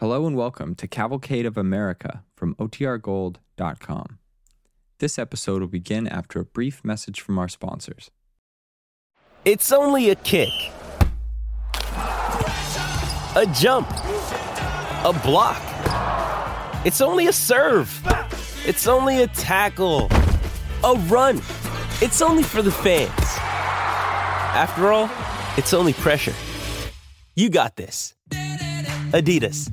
[0.00, 4.18] Hello and welcome to Cavalcade of America from OTRGold.com.
[5.00, 8.08] This episode will begin after a brief message from our sponsors.
[9.44, 10.52] It's only a kick,
[11.74, 15.60] a jump, a block.
[16.86, 18.00] It's only a serve.
[18.64, 20.06] It's only a tackle,
[20.84, 21.38] a run.
[22.00, 23.10] It's only for the fans.
[24.54, 25.10] After all,
[25.56, 26.34] it's only pressure.
[27.34, 28.14] You got this.
[29.10, 29.72] Adidas.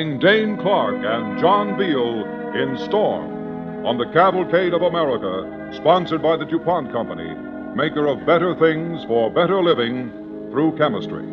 [0.00, 6.36] Starring Dane Clark and John Beal in Storm on the Cavalcade of America, sponsored by
[6.36, 7.34] the DuPont Company,
[7.74, 10.10] maker of better things for better living
[10.50, 11.26] through chemistry.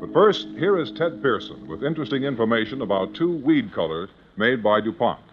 [0.00, 4.80] But first, here is Ted Pearson with interesting information about two weed colors made by
[4.80, 5.27] DuPont.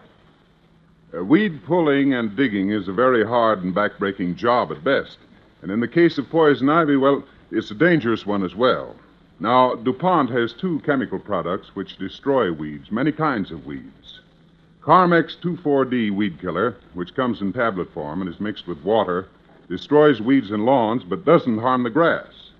[1.15, 5.17] Uh, weed pulling and digging is a very hard and backbreaking job at best.
[5.61, 8.95] And in the case of poison ivy, well, it's a dangerous one as well.
[9.39, 14.19] Now, DuPont has two chemical products which destroy weeds, many kinds of weeds.
[14.81, 19.27] Carmex 2,4-D weed killer, which comes in tablet form and is mixed with water,
[19.69, 22.51] destroys weeds in lawns but doesn't harm the grass.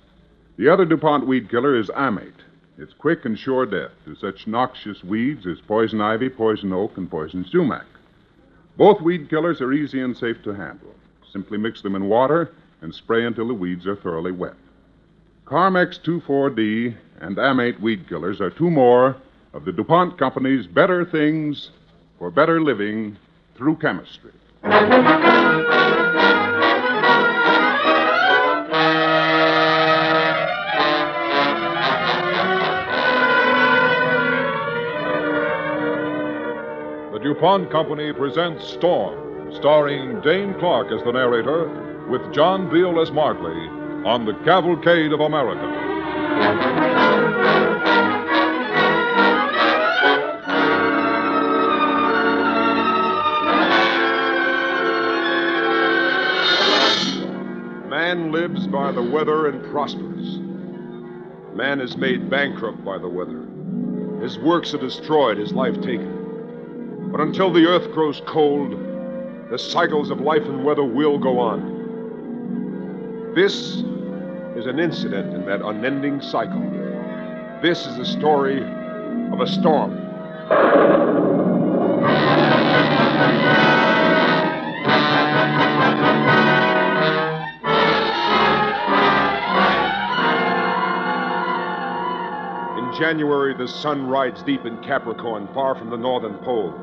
[0.57, 2.43] The other DuPont weed killer is Ammate.
[2.77, 7.09] It's quick and sure death to such noxious weeds as poison ivy, poison oak, and
[7.09, 7.85] poison sumac.
[8.77, 10.93] Both weed killers are easy and safe to handle.
[11.31, 14.55] Simply mix them in water and spray until the weeds are thoroughly wet.
[15.45, 19.15] Carmex 2,4-D and Ammate weed killers are two more
[19.53, 21.69] of the DuPont Company's better things
[22.19, 23.17] for better living
[23.55, 24.31] through chemistry.
[37.35, 41.67] DuPont Company presents Storm, starring Dane Clark as the narrator,
[42.07, 45.67] with John Beal as Martley, on the Cavalcade of America.
[57.89, 60.39] Man lives by the weather and prospers.
[61.53, 63.45] Man is made bankrupt by the weather.
[64.23, 66.14] His works are destroyed, his life taken.
[67.15, 68.71] But until the earth grows cold,
[69.49, 73.31] the cycles of life and weather will go on.
[73.33, 73.85] This
[74.57, 76.59] is an incident in that unending cycle.
[77.61, 78.61] This is the story
[79.31, 79.93] of a storm.
[92.77, 96.73] In January, the sun rides deep in Capricorn, far from the northern pole.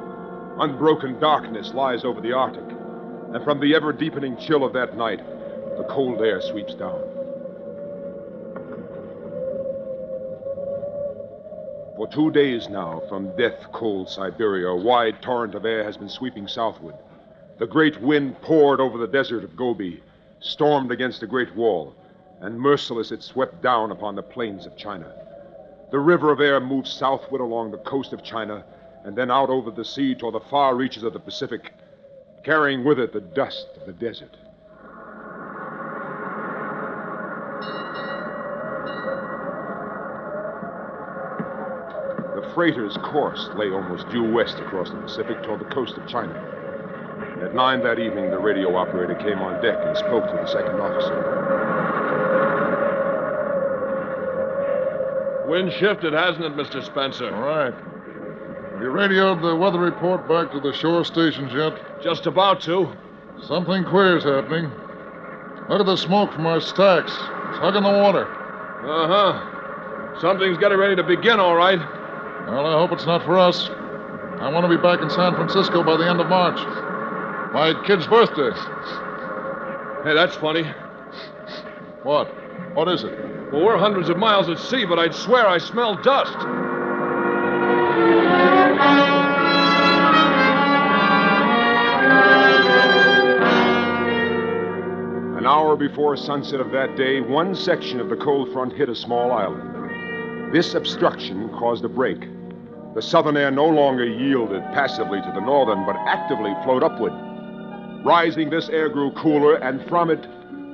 [0.58, 2.74] Unbroken darkness lies over the Arctic,
[3.32, 5.20] and from the ever deepening chill of that night,
[5.78, 7.00] the cold air sweeps down.
[11.96, 16.10] For two days now, from death cold Siberia, a wide torrent of air has been
[16.10, 16.94] sweeping southward.
[17.58, 20.02] The great wind poured over the desert of Gobi,
[20.40, 21.94] stormed against the Great Wall,
[22.40, 25.12] and merciless it swept down upon the plains of China.
[25.90, 28.64] The river of air moved southward along the coast of China
[29.04, 31.72] and then out over the sea toward the far reaches of the Pacific,
[32.44, 34.36] carrying with it the dust of the desert.
[42.34, 46.34] The freighter's course lay almost due west across the Pacific toward the coast of China.
[47.42, 50.78] At nine that evening, the radio operator came on deck and spoke to the second
[50.80, 51.40] officer.
[55.48, 56.84] Wind shifted, hasn't it, Mr.
[56.84, 57.34] Spencer?
[57.34, 57.74] All right.
[58.82, 62.02] Have you radioed the weather report back to the shore stations yet?
[62.02, 62.92] Just about to.
[63.40, 64.72] Something queer's happening.
[65.68, 67.12] Look at the smoke from our stacks.
[67.12, 68.26] It's hugging the water.
[68.26, 70.20] Uh huh.
[70.20, 71.78] Something's getting ready to begin, all right.
[71.78, 73.68] Well, I hope it's not for us.
[74.40, 76.58] I want to be back in San Francisco by the end of March.
[77.54, 78.50] My kid's birthday.
[80.02, 80.64] Hey, that's funny.
[82.02, 82.26] What?
[82.74, 83.52] What is it?
[83.52, 86.71] Well, we're hundreds of miles at sea, but I'd swear I smell dust.
[95.36, 98.94] An hour before sunset of that day, one section of the cold front hit a
[98.94, 100.54] small island.
[100.54, 102.28] This obstruction caused a break.
[102.94, 107.12] The southern air no longer yielded passively to the northern, but actively flowed upward.
[108.04, 110.26] Rising, this air grew cooler, and from it,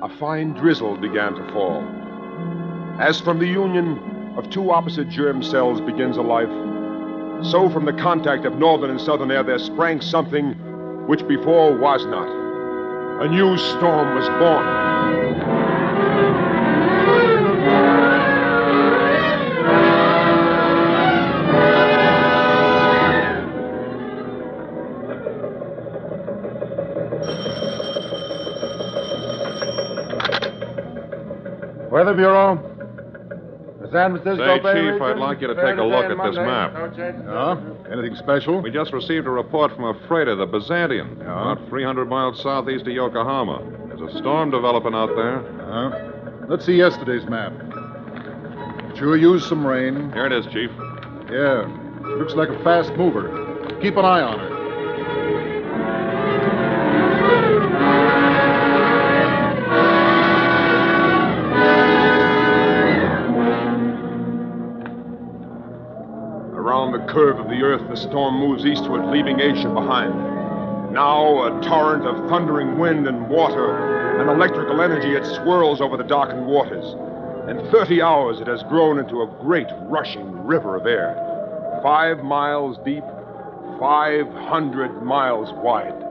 [0.02, 1.82] a fine drizzle began to fall.
[3.00, 6.50] As from the union of two opposite germ cells begins a life,
[7.42, 10.52] so from the contact of northern and southern air there sprang something
[11.06, 12.28] which before was not.
[13.24, 14.88] A new storm was born.
[31.90, 32.67] Weather Bureau.
[33.92, 36.36] San Francisco Say, Bay Chief, region, I'd like you to take a look at this
[36.36, 36.72] map.
[37.24, 37.58] No.
[37.86, 37.92] Yeah?
[37.92, 38.60] Anything special?
[38.60, 42.92] We just received a report from a freighter, the Byzantium, about 300 miles southeast of
[42.92, 43.62] Yokohama.
[43.88, 45.42] There's a storm developing out there.
[46.48, 47.52] Let's see yesterday's map.
[48.96, 50.10] Sure used some rain.
[50.12, 50.70] Here it is, Chief.
[51.30, 51.66] Yeah.
[52.18, 53.28] Looks like a fast mover.
[53.80, 54.57] Keep an eye on her.
[67.18, 70.14] Curve of the earth, the storm moves eastward, leaving Asia behind.
[70.94, 76.04] Now, a torrent of thundering wind and water and electrical energy, it swirls over the
[76.04, 76.94] darkened waters.
[77.50, 81.16] In 30 hours, it has grown into a great rushing river of air.
[81.82, 83.02] Five miles deep,
[83.80, 86.07] 500 miles wide.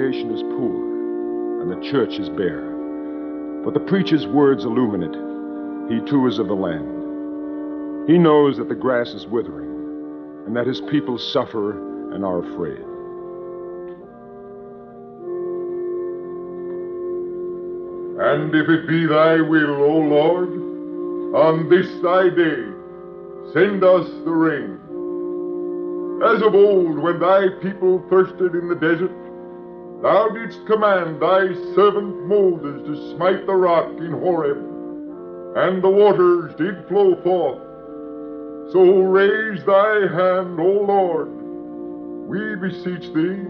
[0.00, 2.64] Congregation is poor, and the church is bare.
[3.64, 5.92] But the preacher's words illumine it.
[5.92, 8.08] He too is of the land.
[8.08, 9.68] He knows that the grass is withering,
[10.46, 11.72] and that his people suffer
[12.14, 12.80] and are afraid.
[18.22, 20.48] And if it be thy will, O Lord,
[21.34, 22.64] on this thy day,
[23.52, 24.78] send us the rain.
[26.24, 29.12] As of old, when thy people thirsted in the desert,
[30.02, 34.56] thou didst command thy servant Moses to smite the rock in Horeb,
[35.56, 37.60] and the waters did flow forth.
[38.72, 41.28] So raise thy hand, O Lord,
[42.28, 43.44] we beseech thee.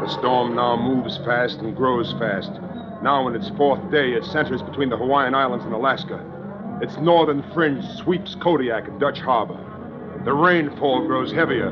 [0.00, 2.52] The storm now moves fast and grows fast.
[3.02, 6.22] Now, in its fourth day, it centers between the Hawaiian Islands and Alaska.
[6.82, 9.58] Its northern fringe sweeps Kodiak and Dutch Harbor.
[10.26, 11.70] The rainfall grows heavier.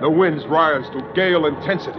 [0.00, 1.98] The winds rise to gale intensity.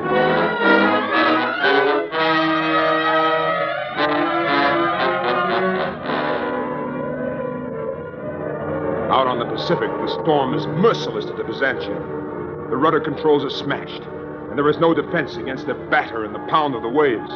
[9.11, 12.69] Out on the Pacific, the storm is merciless to the Byzantium.
[12.69, 14.03] The rudder controls are smashed,
[14.49, 17.31] and there is no defense against the batter and the pound of the waves.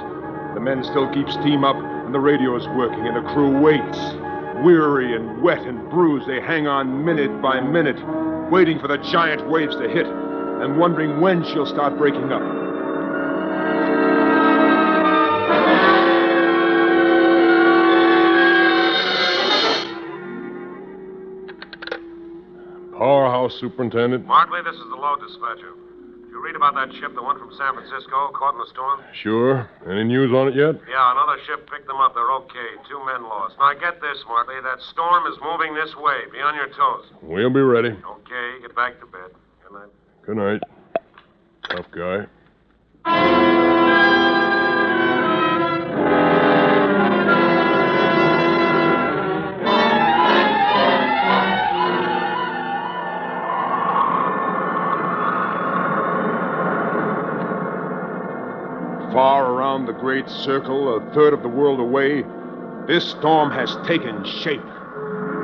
[0.55, 3.99] The men still keep steam up, and the radio is working, and the crew waits.
[4.63, 7.99] Weary and wet and bruised, they hang on minute by minute,
[8.49, 12.41] waiting for the giant waves to hit, and wondering when she'll start breaking up.
[22.97, 24.25] Powerhouse Superintendent.
[24.25, 25.73] Martley, this is the load dispatcher.
[26.45, 29.01] Read about that ship, the one from San Francisco, caught in the storm?
[29.23, 29.67] Sure.
[29.89, 30.75] Any news on it yet?
[30.87, 32.13] Yeah, another ship picked them up.
[32.13, 32.77] They're okay.
[32.87, 33.55] Two men lost.
[33.57, 34.61] Now, get this, Martley.
[34.61, 36.17] That storm is moving this way.
[36.31, 37.05] Be on your toes.
[37.23, 37.89] We'll be ready.
[37.89, 39.31] Okay, get back to bed.
[39.63, 39.89] Good night.
[40.21, 40.61] Good night.
[41.67, 41.89] Tough
[43.09, 43.64] guy.
[60.15, 62.23] Great circle, a third of the world away,
[62.87, 64.63] this storm has taken shape.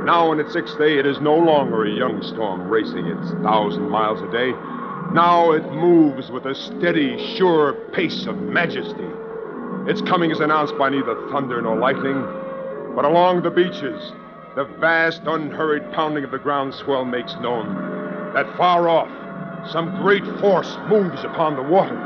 [0.05, 3.89] Now, in its sixth day, it is no longer a young storm racing its thousand
[3.89, 4.51] miles a day.
[5.13, 9.09] Now it moves with a steady, sure pace of majesty.
[9.91, 12.21] Its coming is announced by neither thunder nor lightning,
[12.95, 14.13] but along the beaches,
[14.55, 17.75] the vast, unhurried pounding of the ground swell makes known
[18.33, 19.11] that far off,
[19.69, 21.99] some great force moves upon the waters.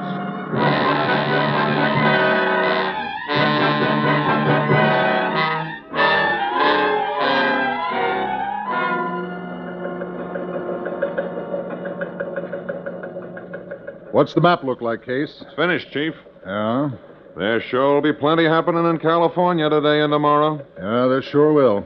[14.15, 15.29] What's the map look like, Case?
[15.41, 16.13] It's finished, Chief.
[16.45, 16.89] Yeah?
[17.36, 20.65] There sure will be plenty happening in California today and tomorrow.
[20.77, 21.86] Yeah, there sure will.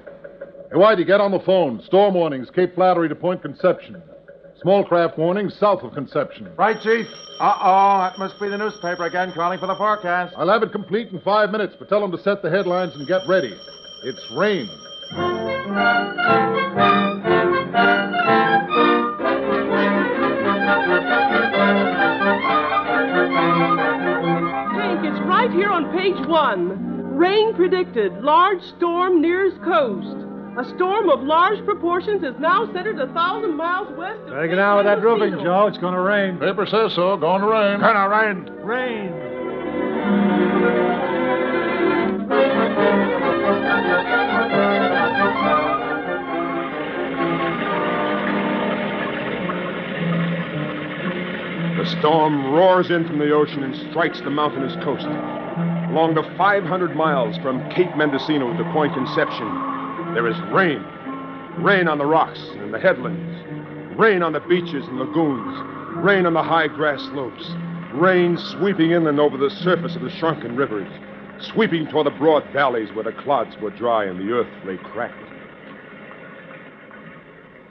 [0.69, 1.81] Hey, Whitey, get on the phone.
[1.87, 4.03] Storm warnings, Cape Flattery to Point Conception.
[4.61, 6.51] Small craft warnings south of Conception.
[6.55, 7.07] Right, Chief.
[7.39, 10.35] Uh-oh, that must be the newspaper again calling for the forecast.
[10.37, 13.07] I'll have it complete in five minutes, but tell them to set the headlines and
[13.07, 13.57] get ready.
[14.03, 14.69] It's rain.
[26.13, 27.17] Page one.
[27.17, 28.13] Rain predicted.
[28.21, 30.25] Large storm nears coast.
[30.57, 34.29] A storm of large proportions is now centered a thousand miles west of.
[34.29, 35.67] Better get on with that roofing, Joe.
[35.67, 36.37] It's going to rain.
[36.37, 37.15] Paper says so.
[37.17, 37.79] Going to rain.
[37.79, 38.49] Gonna rain.
[38.63, 39.29] Rain.
[51.77, 55.07] The storm roars in from the ocean and strikes the mountainous coast.
[55.89, 59.47] Along the 500 miles from Cape Mendocino to Point Conception,
[60.13, 60.85] there is rain.
[61.57, 63.97] Rain on the rocks and the headlands.
[63.97, 65.57] Rain on the beaches and lagoons.
[65.97, 67.43] Rain on the high grass slopes.
[67.91, 70.87] Rain sweeping inland over the surface of the shrunken rivers.
[71.39, 75.17] Sweeping toward the broad valleys where the clods were dry and the earth lay cracked.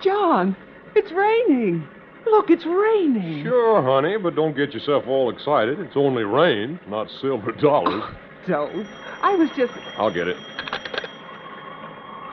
[0.01, 0.57] John,
[0.97, 1.87] it's raining.
[2.31, 3.45] Look, it's raining.
[3.45, 5.81] Sure, honey, but don't get yourself all excited.
[5.81, 8.03] It's only rain, not silver dollars.
[8.47, 8.87] Don't.
[9.23, 9.73] I was just.
[9.97, 10.37] I'll get it.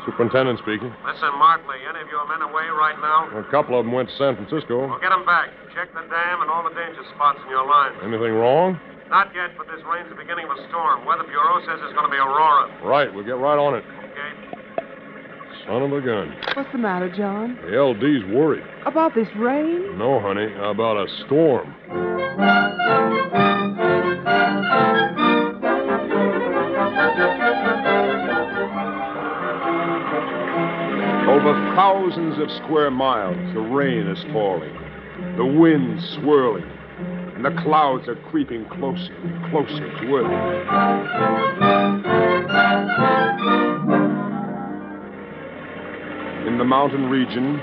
[0.06, 0.94] Superintendent speaking.
[1.02, 3.26] Listen, Martley, any of your men away right now?
[3.40, 4.86] A couple of them went to San Francisco.
[4.86, 5.50] Well, get them back.
[5.74, 7.94] Check the dam and all the danger spots in your line.
[8.06, 8.78] Anything wrong?
[9.10, 11.06] Not yet, but this rain's the beginning of a storm.
[11.06, 12.70] Weather Bureau says it's going to be aurora.
[12.86, 13.84] Right, we'll get right on it.
[14.14, 14.55] Okay?
[15.66, 16.36] Son of a gun.
[16.54, 17.58] What's the matter, John?
[17.64, 18.64] The LD's worried.
[18.86, 19.98] About this rain?
[19.98, 21.74] No, honey, about a storm.
[31.28, 34.74] Over thousands of square miles, the rain is falling,
[35.36, 36.70] the wind swirling,
[37.36, 41.76] and the clouds are creeping closer and closer to Earth.
[46.56, 47.60] In the mountain region,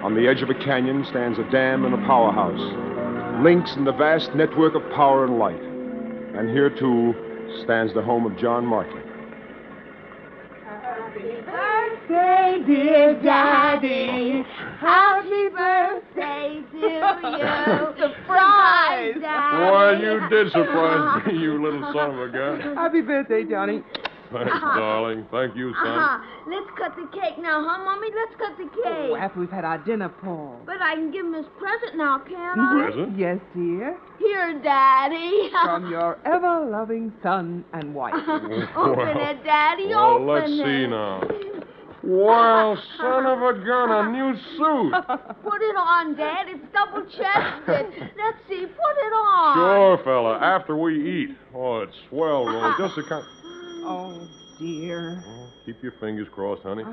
[0.00, 3.42] on the edge of a canyon, stands a dam and a powerhouse.
[3.42, 5.60] Links in the vast network of power and light.
[5.60, 7.16] And here, too,
[7.64, 9.02] stands the home of John Martin.
[10.64, 14.44] Happy birthday, dear Daddy.
[14.78, 17.00] Happy birthday to you.
[17.98, 19.64] Surprise, Daddy.
[19.64, 22.76] Why, you did surprise me, you little son of a gun.
[22.76, 23.82] Happy birthday, Johnny.
[24.32, 24.78] Thanks, uh-huh.
[24.78, 25.26] darling.
[25.30, 25.86] Thank you, son.
[25.86, 26.18] Uh-huh.
[26.48, 28.08] Let's cut the cake now, huh, Mommy?
[28.14, 29.10] Let's cut the oh, cake.
[29.12, 30.60] Oh, after we've had our dinner, Paul.
[30.66, 32.64] But I can give him his present now, can't I?
[32.64, 32.84] Mm-hmm.
[32.84, 33.18] Present?
[33.18, 33.96] Yes, dear.
[34.18, 35.50] Here, Daddy.
[35.64, 38.14] From your ever loving son and wife.
[38.76, 39.86] Open it, Daddy.
[39.88, 40.64] Well, Open let's it.
[40.64, 41.22] see now.
[42.04, 44.92] Well, son of a gun, a new suit.
[45.42, 46.46] Put it on, Dad.
[46.48, 47.86] It's double chested.
[48.16, 48.64] Let's see.
[48.64, 49.56] Put it on.
[49.56, 50.38] Sure, fella.
[50.38, 51.36] After we eat.
[51.54, 52.82] Oh, it's swell, uh-huh.
[52.82, 52.88] Roy.
[52.88, 53.24] Just a kind.
[53.90, 54.28] Oh,
[54.58, 55.24] dear.
[55.64, 56.84] Keep your fingers crossed, honey.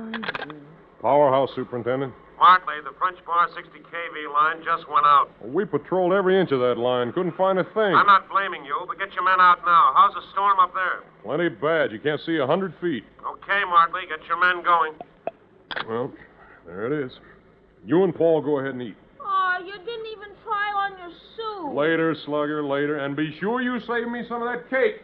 [1.01, 2.13] Powerhouse superintendent.
[2.39, 5.29] Martley, the French Bar 60 kV line just went out.
[5.43, 7.11] We patrolled every inch of that line.
[7.11, 7.95] Couldn't find a thing.
[7.95, 9.91] I'm not blaming you, but get your men out now.
[9.93, 11.03] How's the storm up there?
[11.23, 11.91] Plenty bad.
[11.91, 13.03] You can't see a hundred feet.
[13.27, 14.93] Okay, Martley, get your men going.
[15.87, 16.13] Well,
[16.65, 17.11] there it is.
[17.85, 18.95] You and Paul go ahead and eat.
[19.19, 21.75] Oh, you didn't even try on your suit.
[21.75, 22.99] Later, slugger, later.
[22.99, 25.01] And be sure you save me some of that cake.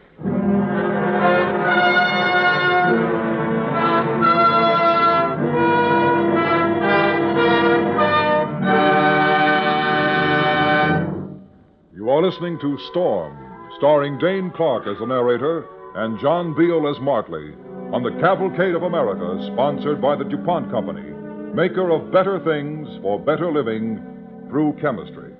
[11.94, 13.36] You are listening to Storm,
[13.78, 17.54] starring Dane Clark as the narrator and John Beal as Martley,
[17.92, 21.12] on the Cavalcade of America, sponsored by the DuPont Company,
[21.54, 24.00] maker of better things for better living
[24.48, 25.32] through chemistry.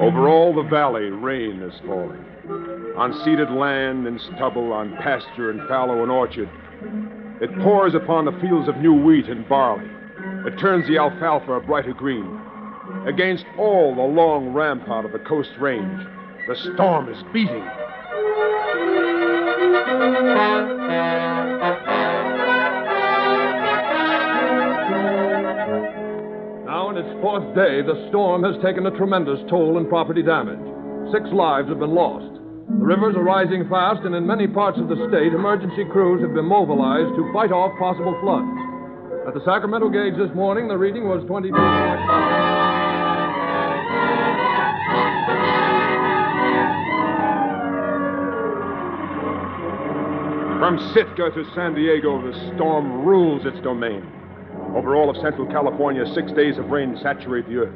[0.00, 2.22] Over all the valley, rain is falling.
[2.98, 6.50] On seeded land and stubble, on pasture and fallow and orchard.
[7.40, 9.88] It pours upon the fields of new wheat and barley.
[10.46, 12.38] It turns the alfalfa a brighter green.
[13.06, 16.06] Against all the long rampart of the coast range,
[16.48, 17.66] the storm is beating.
[27.02, 30.62] Its fourth day, the storm has taken a tremendous toll in property damage.
[31.10, 32.30] Six lives have been lost.
[32.78, 36.34] The rivers are rising fast, and in many parts of the state, emergency crews have
[36.34, 38.54] been mobilized to fight off possible floods.
[39.26, 41.54] At the Sacramento gauge this morning, the reading was 22.
[50.62, 54.21] From Sitka to San Diego, the storm rules its domain.
[54.76, 57.74] Over all of Central California, six days of rain saturate the earth.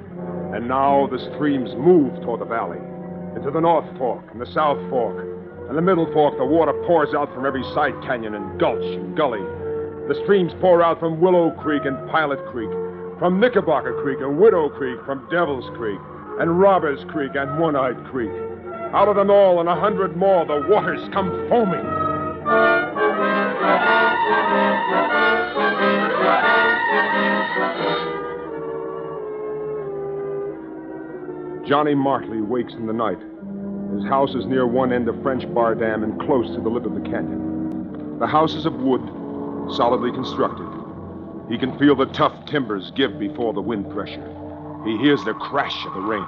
[0.55, 2.79] And now the streams move toward the valley.
[3.37, 5.25] Into the North Fork and the South Fork.
[5.69, 9.17] And the Middle Fork, the water pours out from every side canyon and gulch and
[9.17, 9.45] gully.
[10.09, 12.71] The streams pour out from Willow Creek and Pilot Creek,
[13.19, 15.99] from Knickerbocker Creek and Widow Creek, from Devil's Creek
[16.39, 18.31] and Robbers Creek and One Eyed Creek.
[18.95, 21.85] Out of them all and a hundred more, the waters come foaming.
[31.67, 33.19] Johnny Martley wakes in the night.
[33.93, 36.87] His house is near one end of French Bar Dam and close to the lip
[36.87, 38.21] of the canyon.
[38.21, 39.03] The house is of wood,
[39.75, 40.69] solidly constructed.
[41.51, 44.33] He can feel the tough timbers give before the wind pressure.
[44.85, 46.25] He hears the crash of the rain.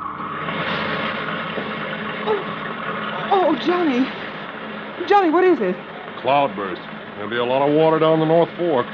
[2.27, 4.05] Oh, oh Johnny.
[5.07, 5.77] Johnny, what is it?
[6.21, 6.83] Cloudburst.
[7.15, 8.87] There'll be a lot of water down the North Fork.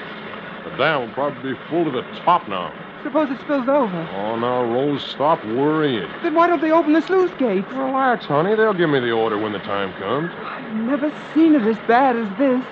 [0.64, 2.84] The dam will probably be full to the top now.
[3.05, 4.09] Suppose it spills over.
[4.17, 6.11] Oh, now, Rose, stop worrying.
[6.23, 7.71] Then why don't they open the sluice gates?
[7.73, 8.57] Relax, honey.
[8.57, 10.31] They'll give me the order when the time comes.
[10.40, 12.64] I've never seen it as bad as this.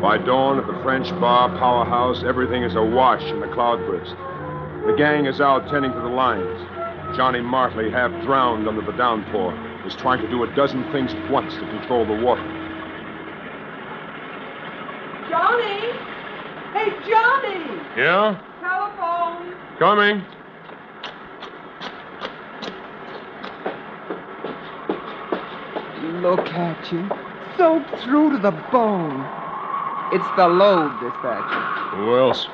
[0.00, 4.16] By dawn at the French Bar powerhouse, everything is awash in the cloudburst.
[4.86, 6.58] The gang is out tending to the lines.
[7.14, 11.30] Johnny Martley, half drowned under the downpour, is trying to do a dozen things at
[11.30, 12.42] once to control the water.
[15.28, 15.92] Johnny!
[16.72, 17.80] Hey, Johnny!
[17.96, 18.40] Yeah?
[18.60, 19.54] Telephone!
[19.78, 20.24] Coming.
[26.20, 27.08] Look at you.
[27.56, 29.26] Soaked through to the bone.
[30.12, 31.96] It's the load, dispatcher.
[31.96, 32.46] Who else?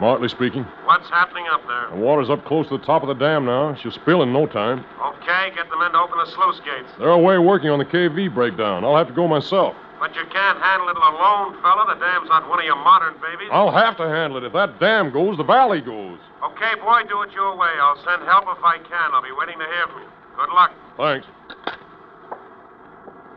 [0.00, 0.62] Martley speaking.
[0.84, 1.90] What's happening up there?
[1.90, 3.74] The water's up close to the top of the dam now.
[3.74, 4.84] She'll spill in no time.
[5.00, 6.88] Okay, get the men to open the sluice gates.
[6.98, 8.84] They're away working on the KV breakdown.
[8.84, 9.74] I'll have to go myself.
[9.98, 11.86] But you can't handle it alone, fella.
[11.88, 13.48] The dam's not one of your modern babies.
[13.50, 14.44] I'll have to handle it.
[14.44, 16.18] If that dam goes, the valley goes.
[16.44, 17.74] Okay, boy, do it your way.
[17.80, 19.10] I'll send help if I can.
[19.12, 20.08] I'll be waiting to hear from you.
[20.36, 20.72] Good luck.
[20.96, 21.26] Thanks.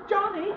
[0.08, 0.54] Johnny?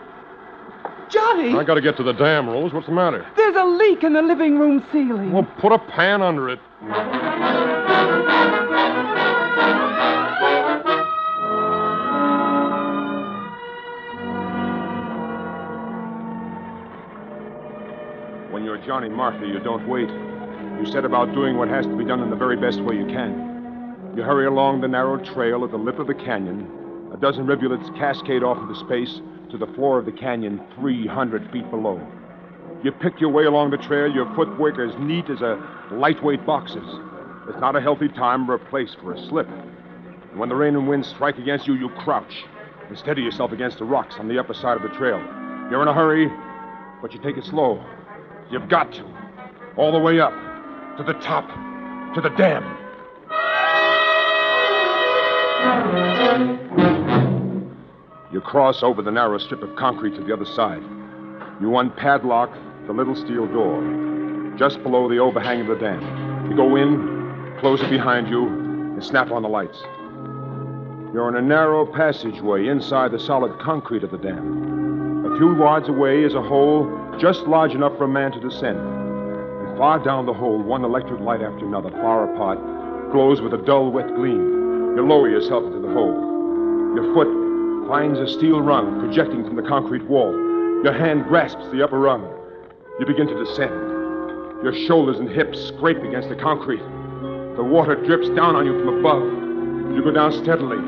[1.11, 1.55] Johnny!
[1.57, 2.73] I gotta get to the dam, Rose.
[2.73, 3.27] What's the matter?
[3.37, 5.33] There's a leak in the living room ceiling.
[5.33, 6.59] Well, put a pan under it.
[18.51, 20.09] When you're Johnny Martley, you don't wait.
[20.09, 23.07] You set about doing what has to be done in the very best way you
[23.07, 24.13] can.
[24.17, 26.69] You hurry along the narrow trail at the lip of the canyon.
[27.13, 29.21] A dozen rivulets cascade off into space
[29.55, 32.05] to the floor of the canyon 300 feet below.
[32.83, 35.63] You pick your way along the trail, your footwork as neat as a
[35.93, 36.89] lightweight boxer's.
[37.49, 39.49] It's not a healthy time or a place for a slip.
[39.49, 42.35] And when the rain and wind strike against you, you crouch
[42.89, 45.19] and steady yourself against the rocks on the upper side of the trail.
[45.71, 46.29] You're in a hurry,
[47.01, 47.81] but you take it slow.
[48.51, 49.05] You've got to.
[49.77, 50.33] All the way up.
[50.97, 51.47] To the top.
[52.17, 52.65] To the dam.
[58.35, 60.83] You cross over the narrow strip of concrete to the other side.
[61.61, 62.53] You unpadlock
[62.89, 63.81] the little steel door,
[64.59, 66.51] just below the overhang of the dam.
[66.51, 69.81] You go in, close it behind you, and snap on the lights.
[71.15, 75.27] You're in a narrow passageway inside the solid concrete of the dam.
[75.33, 78.81] A few yards away is a hole just large enough for a man to descend.
[78.81, 82.59] And far down the hole, one electric light after another, far apart,
[83.13, 84.97] glows with a dull, wet gleam.
[84.97, 86.19] You lower yourself into the hole.
[86.97, 87.44] Your foot
[87.89, 90.33] finds a steel rung projecting from the concrete wall.
[90.83, 92.23] Your hand grasps the upper rung.
[92.99, 93.73] You begin to descend.
[94.63, 96.83] Your shoulders and hips scrape against the concrete.
[97.57, 99.23] The water drips down on you from above.
[99.95, 100.79] You go down steadily,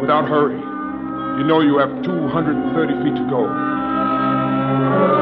[0.00, 0.58] without hurry.
[1.40, 5.19] You know you have 230 feet to go.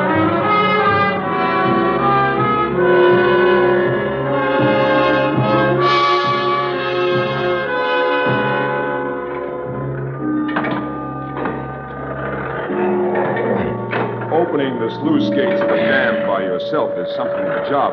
[17.17, 17.93] Something of a job.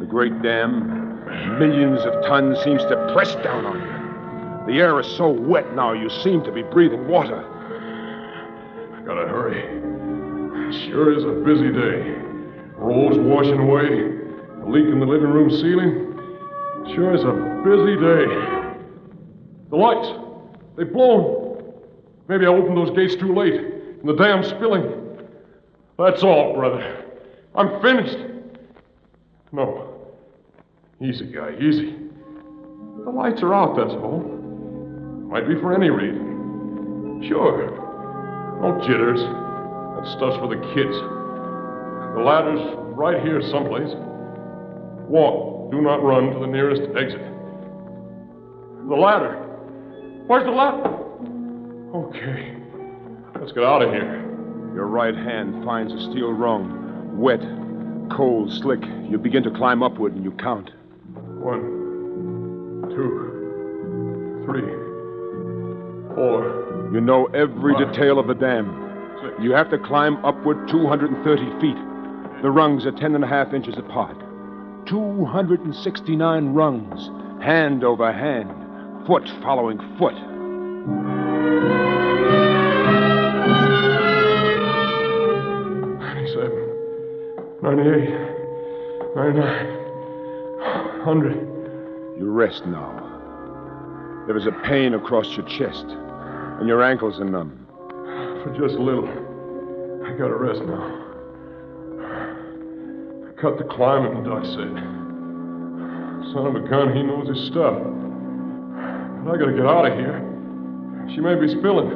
[0.00, 4.72] The great dam, millions of tons, seems to press down on you.
[4.72, 7.44] The air is so wet now, you seem to be breathing water.
[8.94, 9.62] I gotta hurry.
[10.88, 12.14] Sure is a busy day.
[12.76, 13.86] Rolls washing away,
[14.62, 16.14] a leak in the living room ceiling.
[16.94, 17.32] Sure is a
[17.64, 18.26] busy day.
[19.70, 20.08] The lights,
[20.76, 21.62] they've blown.
[22.28, 23.60] Maybe I opened those gates too late,
[24.06, 25.18] the dam's spilling.
[25.98, 27.04] That's all, brother.
[27.54, 28.18] I'm finished.
[29.52, 29.92] No.
[31.00, 31.96] Easy, guy, easy.
[33.04, 34.20] The lights are out, that's all.
[35.30, 37.24] Might be for any reason.
[37.28, 37.70] Sure.
[38.60, 39.20] No jitters.
[39.20, 40.96] That stuff's for the kids.
[42.16, 42.60] The ladder's
[42.96, 43.92] right here someplace.
[45.08, 45.70] Walk.
[45.70, 47.20] Do not run to the nearest exit.
[48.88, 49.42] The ladder.
[50.26, 50.88] Where's the ladder?
[51.94, 52.56] Okay.
[53.40, 54.22] Let's get out of here.
[54.74, 57.40] Your right hand finds a steel rung, wet,
[58.16, 58.80] cold, slick.
[59.08, 60.70] You begin to climb upward and you count.
[61.14, 64.62] One, two, three,
[66.14, 66.90] four.
[66.92, 67.92] You know every Five.
[67.92, 68.82] detail of the dam.
[69.40, 71.76] You have to climb upward 230 feet.
[72.42, 74.16] The rungs are ten and a half inches apart.
[74.86, 77.10] 269 rungs,
[77.44, 78.50] hand over hand,
[79.06, 80.14] foot following foot.
[87.66, 88.14] 98,
[89.16, 89.42] 99,
[91.02, 91.34] 100.
[92.16, 92.94] You rest now.
[94.28, 95.84] There is a pain across your chest,
[96.60, 97.66] and your ankles are numb.
[98.44, 99.08] For just a little.
[100.06, 100.78] I gotta rest now.
[103.26, 104.70] I cut the climbing, Doc said.
[106.32, 107.82] Son of a gun, he knows his stuff.
[109.24, 110.22] But I gotta get out of here.
[111.16, 111.90] She may be spilling.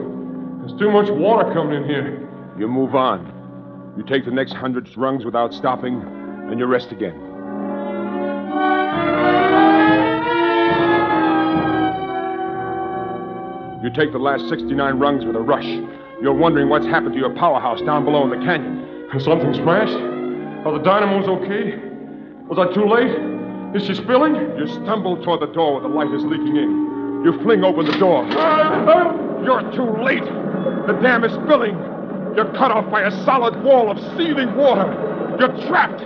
[0.66, 2.28] There's too much water coming in here.
[2.58, 3.39] You move on.
[3.96, 6.00] You take the next hundred rungs without stopping,
[6.50, 7.14] and you rest again.
[13.82, 15.64] You take the last 69 rungs with a rush.
[16.22, 19.08] You're wondering what's happened to your powerhouse down below in the canyon.
[19.18, 19.96] Something smashed?
[20.64, 21.74] Are the dynamos okay?
[22.48, 23.10] Was I too late?
[23.74, 24.34] Is she spilling?
[24.34, 27.22] You stumble toward the door where the light is leaking in.
[27.24, 28.24] You fling open the door.
[29.44, 30.24] You're too late.
[30.86, 31.99] The dam is spilling.
[32.36, 34.86] You're cut off by a solid wall of seething water.
[35.38, 36.00] You're trapped.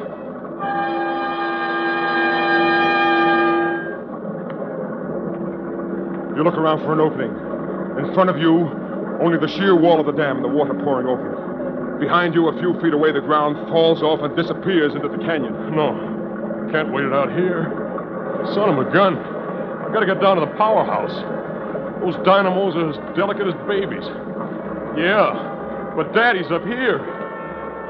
[6.36, 7.30] You look around for an opening.
[8.04, 8.66] In front of you,
[9.20, 12.00] only the sheer wall of the dam and the water pouring over it.
[12.00, 15.54] Behind you, a few feet away, the ground falls off and disappears into the canyon.
[15.76, 15.94] No.
[16.72, 17.70] Can't wait it out here.
[18.52, 19.16] Son of a gun.
[19.16, 21.14] I gotta get down to the powerhouse.
[22.02, 24.04] Those dynamos are as delicate as babies.
[24.98, 25.53] Yeah,
[25.96, 26.98] but Daddy's up here,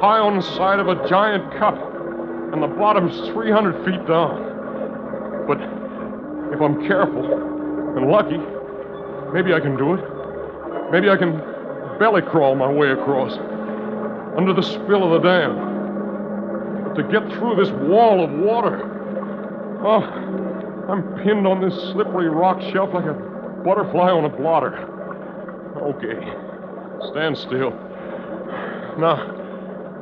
[0.00, 1.74] high on the side of a giant cup,
[2.52, 5.46] and the bottom's 300 feet down.
[5.46, 5.60] But
[6.52, 7.24] if I'm careful
[7.96, 8.38] and lucky,
[9.32, 10.04] maybe I can do it.
[10.90, 11.38] Maybe I can
[11.98, 13.32] belly crawl my way across
[14.36, 16.84] under the spill of the dam.
[16.84, 20.02] But to get through this wall of water, oh,
[20.90, 23.14] I'm pinned on this slippery rock shelf like a
[23.64, 24.76] butterfly on a blotter.
[25.78, 26.20] Okay,
[27.10, 27.72] stand still.
[28.98, 29.18] Now,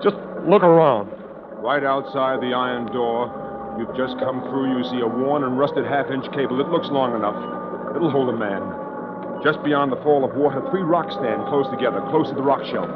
[0.03, 1.09] just look around.
[1.63, 3.31] Right outside the iron door,
[3.79, 6.61] you've just come through, you see a worn and rusted half inch cable.
[6.61, 7.37] It looks long enough.
[7.97, 8.61] It'll hold a man.
[9.43, 12.65] Just beyond the fall of water, three rocks stand close together, close to the rock
[12.67, 12.91] shelf.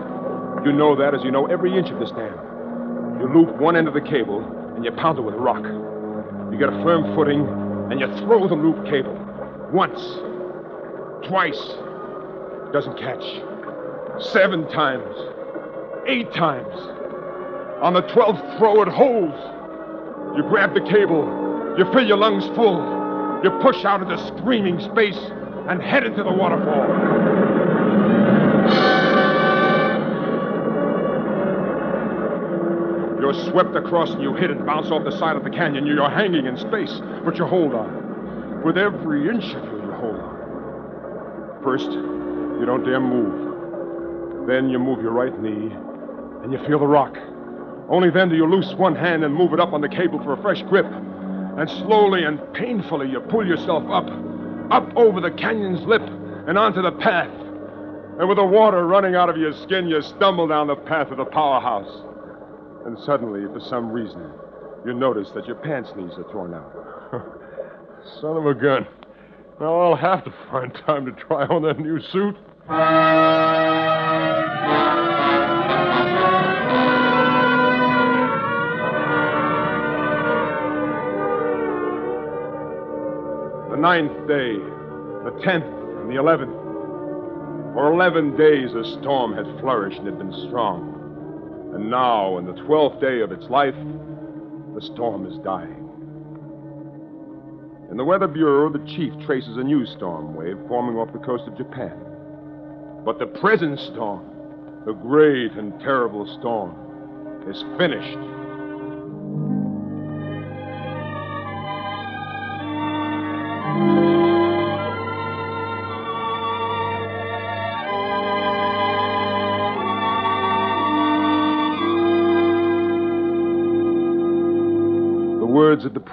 [0.65, 2.37] You know that as you know every inch of this dam.
[3.21, 4.45] You loop one end of the cable
[4.77, 5.65] and you pound it with a rock.
[6.53, 7.47] You get a firm footing
[7.91, 9.17] and you throw the loop cable.
[9.73, 9.99] Once,
[11.27, 11.61] twice,
[12.73, 13.25] doesn't catch.
[14.21, 15.15] Seven times,
[16.07, 16.75] eight times.
[17.83, 19.37] On the twelfth throw, it holds.
[20.37, 21.25] You grab the cable,
[21.79, 25.19] you fill your lungs full, you push out into screaming space
[25.69, 26.87] and head into the waterfall.
[33.21, 35.87] You're swept across and you hit and bounce off the side of the canyon.
[35.87, 38.62] You're hanging in space, but you hold on.
[38.62, 41.62] With every inch of you, you hold on.
[41.64, 44.47] First, you don't dare move.
[44.47, 45.75] Then you move your right knee,
[46.47, 47.19] and you feel the rock.
[47.89, 50.33] Only then do you loose one hand and move it up on the cable for
[50.33, 50.87] a fresh grip.
[50.87, 54.07] And slowly and painfully, you pull yourself up,
[54.71, 57.33] up over the canyon's lip and onto the path.
[58.21, 61.17] And with the water running out of your skin, you stumble down the path of
[61.17, 61.91] the powerhouse.
[62.87, 64.31] And suddenly, for some reason,
[64.85, 66.73] you notice that your pants knees are torn out.
[68.21, 68.87] Son of a gun.
[69.61, 72.37] Now I'll have to find time to try on that new suit.
[83.77, 86.57] The ninth day, the tenth, and the eleventh.
[87.75, 91.75] For eleven days the storm had flourished and had been strong.
[91.75, 93.75] And now, in the twelfth day of its life,
[94.75, 95.91] the storm is dying.
[97.91, 101.45] In the Weather Bureau, the chief traces a new storm wave forming off the coast
[101.47, 102.01] of Japan.
[103.05, 104.25] But the present storm,
[104.87, 106.73] the great and terrible storm,
[107.47, 108.36] is finished.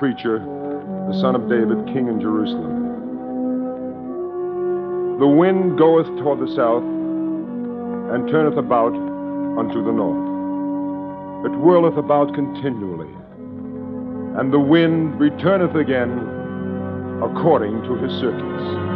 [0.04, 0.40] Preacher,
[1.08, 2.76] the son of David, king in Jerusalem.
[5.18, 11.46] The wind goeth toward the south, and turneth about unto the north.
[11.46, 13.08] It whirleth about continually,
[14.38, 16.12] and the wind returneth again
[17.24, 18.93] according to his circuits.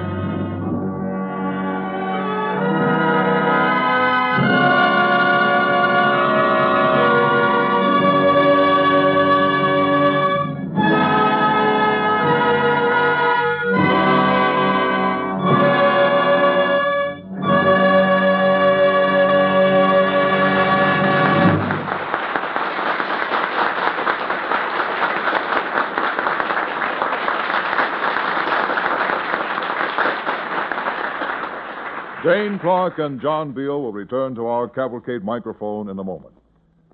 [33.00, 36.34] And John Beal will return to our cavalcade microphone in a moment.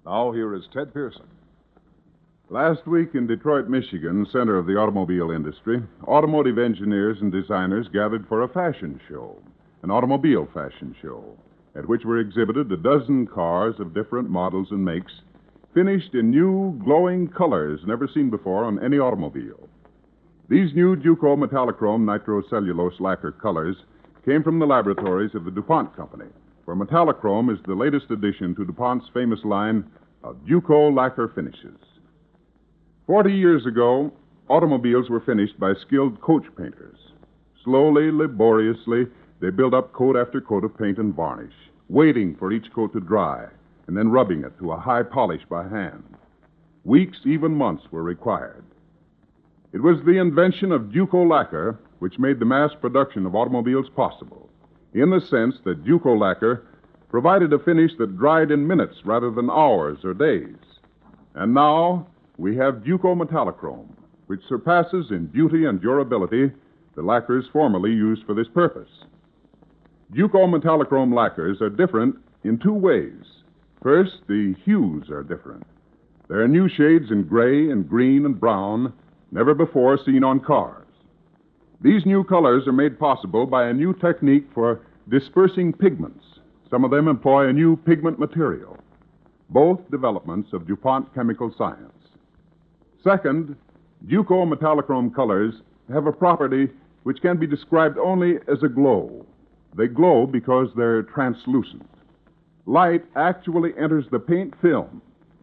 [0.06, 1.28] Now, here is Ted Pearson.
[2.50, 8.28] Last week in Detroit, Michigan, center of the automobile industry, automotive engineers and designers gathered
[8.28, 9.42] for a fashion show,
[9.82, 11.38] an automobile fashion show,
[11.76, 15.12] at which were exhibited a dozen cars of different models and makes,
[15.74, 19.68] finished in new, glowing colors never seen before on any automobile.
[20.50, 23.78] These new Duco metallochrome nitrocellulose lacquer colors
[24.26, 26.30] came from the laboratories of the DuPont Company,
[26.66, 29.84] where metallochrome is the latest addition to DuPont's famous line
[30.24, 31.78] of Duco lacquer finishes.
[33.06, 34.14] Forty years ago,
[34.50, 36.98] automobiles were finished by skilled coach painters.
[37.64, 39.08] Slowly, laboriously,
[39.42, 41.54] they built up coat after coat of paint and varnish,
[41.90, 43.46] waiting for each coat to dry,
[43.88, 46.04] and then rubbing it to a high polish by hand.
[46.86, 48.64] Weeks, even months, were required.
[49.74, 54.50] It was the invention of Duco lacquer which made the mass production of automobiles possible,
[54.94, 56.68] in the sense that Duco lacquer
[57.08, 60.58] provided a finish that dried in minutes rather than hours or days.
[61.36, 62.06] And now
[62.38, 63.88] we have Duco metallochrome,
[64.28, 66.52] which surpasses in beauty and durability
[66.96, 68.90] the lacquers formerly used for this purpose.
[70.12, 73.24] Duco metallochrome lacquers are different in two ways.
[73.82, 75.66] First, the hues are different.
[76.28, 78.92] There are new shades in gray and green and brown,
[79.32, 80.83] never before seen on cars.
[81.82, 86.24] These new colors are made possible by a new technique for dispersing pigments.
[86.70, 88.78] Some of them employ a new pigment material,
[89.50, 91.92] both developments of DuPont chemical science.
[93.04, 93.56] Second,
[94.08, 95.56] Duco metallochrome colors
[95.92, 96.70] have a property
[97.04, 99.26] which can be described only as a glow.
[99.78, 101.88] They glow because they're translucent.
[102.66, 105.02] Light actually enters the paint film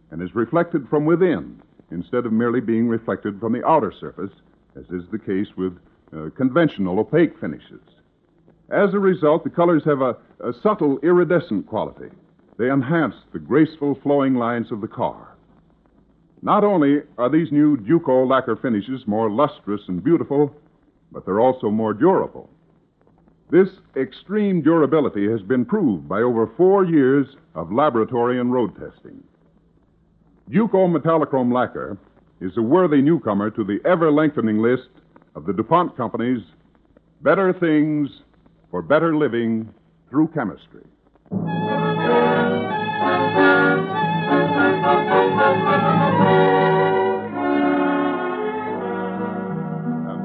[0.09, 4.31] and is reflected from within instead of merely being reflected from the outer surface,
[4.75, 5.77] as is the case with
[6.15, 7.81] uh, conventional opaque finishes.
[8.69, 12.09] As a result, the colors have a, a subtle iridescent quality.
[12.57, 15.35] They enhance the graceful flowing lines of the car.
[16.41, 20.55] Not only are these new Duco lacquer finishes more lustrous and beautiful,
[21.11, 22.49] but they're also more durable.
[23.51, 29.21] This extreme durability has been proved by over four years of laboratory and road testing.
[30.49, 31.97] Duco metallochrome lacquer
[32.39, 34.89] is a worthy newcomer to the ever lengthening list
[35.35, 36.41] of the DuPont Company's
[37.21, 38.09] Better Things
[38.69, 39.73] for Better Living
[40.09, 40.83] Through Chemistry.
[41.31, 41.39] And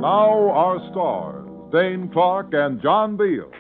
[0.01, 3.51] now, our stars, Dane Clark and John Beal.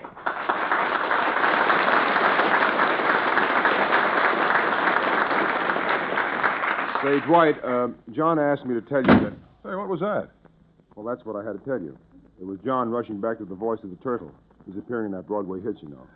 [7.05, 9.33] Say, Dwight, uh, John asked me to tell you that.
[9.63, 10.31] Say, what was that?
[10.97, 11.97] Well, that's what I had to tell you.
[12.41, 14.33] It was John rushing back to the voice of the turtle.
[14.67, 16.07] He's appearing in that Broadway hit, you know.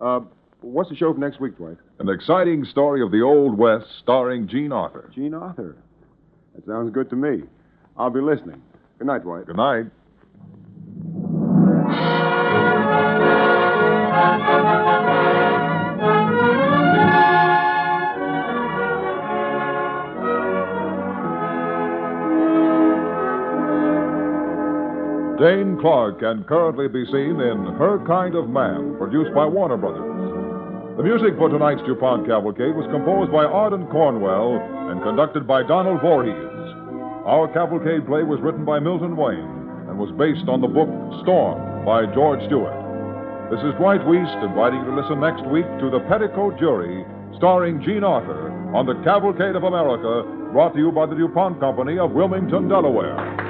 [0.00, 0.20] Uh,
[0.60, 1.78] what's the show for next week, Dwight?
[1.98, 5.10] An exciting story of the Old West starring Jean Arthur.
[5.14, 5.76] Jean Arthur.
[6.54, 7.44] That sounds good to me.
[7.96, 8.62] I'll be listening.
[8.98, 9.46] Good night, Dwight.
[9.46, 9.86] Good night.
[25.80, 30.04] Clark can currently be seen in Her Kind of Man, produced by Warner Brothers.
[31.00, 34.60] The music for tonight's DuPont Cavalcade was composed by Ardon Cornwell
[34.92, 36.36] and conducted by Donald Voorhees.
[37.24, 39.48] Our cavalcade play was written by Milton Wayne
[39.88, 40.92] and was based on the book
[41.24, 41.56] Storm
[41.88, 42.76] by George Stewart.
[43.48, 47.08] This is Dwight Weist inviting you to listen next week to The Petticoat Jury,
[47.40, 51.96] starring Jean Arthur, on the Cavalcade of America, brought to you by the DuPont Company
[51.96, 53.49] of Wilmington, Delaware.